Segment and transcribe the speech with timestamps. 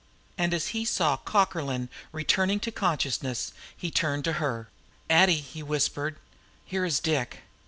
[0.35, 4.67] And as he saw Cockerlyne returning to consciousness, he turned to her.
[5.11, 6.15] "Addie!" he whispered.
[6.65, 7.41] "Here is Dick!"